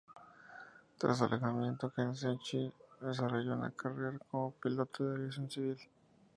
Tras 0.97 1.19
su 1.19 1.25
alejamiento 1.25 1.89
de 1.89 1.93
Queensrÿche 1.93 2.71
desarrolló 3.01 3.53
una 3.53 3.69
carrera 3.69 4.17
como 4.31 4.51
piloto 4.53 5.03
de 5.03 5.15
aviación 5.15 5.47
civil. 5.47 5.77